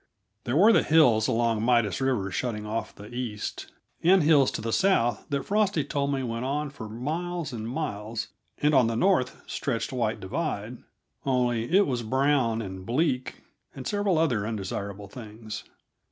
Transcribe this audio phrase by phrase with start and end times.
[0.45, 4.73] There were the hills along Midas River shutting off the East, and hills to the
[4.73, 8.29] south that Frosty told me went on for miles and miles,
[8.63, 10.79] and on the north stretched White Divide
[11.23, 13.43] only it was brown, and bleak,
[13.75, 15.65] and several other undesirable things.